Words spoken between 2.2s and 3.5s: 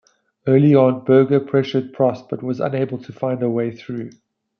but was unable find a